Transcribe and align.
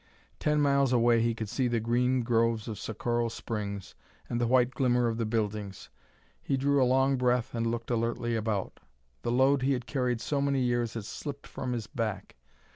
Ten 0.39 0.59
miles 0.59 0.91
away 0.91 1.21
he 1.21 1.35
could 1.35 1.47
see 1.47 1.67
the 1.67 1.79
green 1.79 2.23
groves 2.23 2.67
of 2.67 2.79
Socorro 2.79 3.29
Springs 3.29 3.93
and 4.27 4.41
the 4.41 4.47
white 4.47 4.71
glimmer 4.71 5.07
of 5.07 5.17
the 5.19 5.27
buildings. 5.27 5.91
He 6.41 6.57
drew 6.57 6.81
a 6.83 6.89
long 6.89 7.17
breath 7.17 7.53
and 7.53 7.67
looked 7.67 7.91
alertly 7.91 8.35
about. 8.35 8.79
The 9.21 9.31
load 9.31 9.61
he 9.61 9.73
had 9.73 9.85
carried 9.85 10.19
so 10.19 10.41
many 10.41 10.61
years 10.61 10.95
had 10.95 11.05
slipped 11.05 11.45
from 11.45 11.73
his 11.73 11.85
back. 11.85 12.35